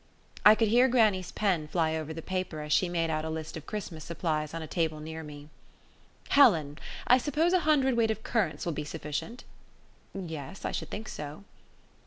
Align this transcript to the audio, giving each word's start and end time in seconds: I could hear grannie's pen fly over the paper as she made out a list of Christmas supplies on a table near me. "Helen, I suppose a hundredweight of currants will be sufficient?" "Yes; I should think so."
I 0.43 0.55
could 0.55 0.69
hear 0.69 0.87
grannie's 0.87 1.31
pen 1.31 1.67
fly 1.67 1.93
over 1.95 2.11
the 2.11 2.23
paper 2.23 2.61
as 2.61 2.73
she 2.73 2.89
made 2.89 3.11
out 3.11 3.23
a 3.23 3.29
list 3.29 3.55
of 3.55 3.67
Christmas 3.67 4.03
supplies 4.03 4.51
on 4.51 4.63
a 4.63 4.65
table 4.67 4.99
near 4.99 5.21
me. 5.21 5.47
"Helen, 6.29 6.79
I 7.05 7.19
suppose 7.19 7.53
a 7.53 7.59
hundredweight 7.69 8.09
of 8.09 8.23
currants 8.23 8.65
will 8.65 8.73
be 8.73 8.83
sufficient?" 8.83 9.43
"Yes; 10.15 10.65
I 10.65 10.71
should 10.71 10.89
think 10.89 11.07
so." 11.07 11.43